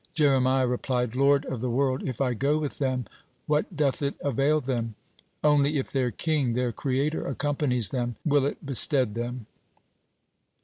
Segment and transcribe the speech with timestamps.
[0.15, 3.05] Jeremiah replied: "Lord of the world, if I go with them,
[3.45, 4.95] what doth it avail them?
[5.43, 9.45] Only if their King, their Creator accompanies them, will it bestead them."